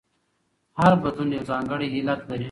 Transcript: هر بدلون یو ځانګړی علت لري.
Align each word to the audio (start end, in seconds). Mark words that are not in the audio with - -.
هر 0.79 0.93
بدلون 1.03 1.29
یو 1.37 1.47
ځانګړی 1.51 1.87
علت 1.97 2.21
لري. 2.29 2.39